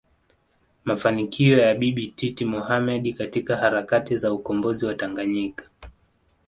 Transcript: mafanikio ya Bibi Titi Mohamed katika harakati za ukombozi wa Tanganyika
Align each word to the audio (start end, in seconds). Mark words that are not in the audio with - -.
mafanikio 0.85 1.57
ya 1.59 1.75
Bibi 1.75 2.07
Titi 2.07 2.45
Mohamed 2.45 3.15
katika 3.17 3.57
harakati 3.57 4.17
za 4.17 4.33
ukombozi 4.33 4.85
wa 4.85 4.93
Tanganyika 4.95 5.69